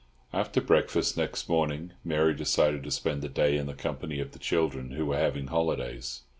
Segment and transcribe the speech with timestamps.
[0.33, 4.39] After breakfast next morning Mary decided to spend the day in the company of the
[4.39, 6.23] children, who were having holidays.